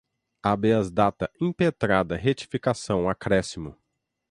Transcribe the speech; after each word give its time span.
habeas 0.41 0.89
data, 0.95 1.29
impetrada, 1.39 2.15
retificação, 2.17 3.07
acréscimo 3.07 3.77